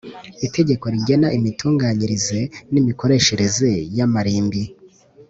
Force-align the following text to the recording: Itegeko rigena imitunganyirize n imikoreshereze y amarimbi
Itegeko 0.47 0.85
rigena 0.93 1.27
imitunganyirize 1.37 2.39
n 2.71 2.73
imikoreshereze 2.81 3.69
y 3.97 3.99
amarimbi 4.05 4.61